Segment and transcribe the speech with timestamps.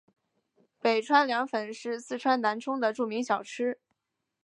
[0.83, 3.77] 川北凉粉是四川南充的著名小吃。